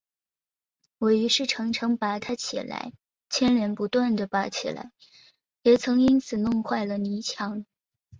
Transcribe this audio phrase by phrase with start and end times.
[0.97, 2.91] 我于是常常拔它起来，
[3.29, 4.89] 牵连不断地拔起来，
[5.61, 7.67] 也曾因此弄坏了泥墙